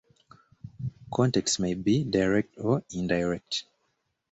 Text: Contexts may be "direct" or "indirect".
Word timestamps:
Contexts 1.13 1.59
may 1.59 1.75
be 1.75 2.03
"direct" 2.03 2.57
or 2.57 2.83
"indirect". 2.91 3.65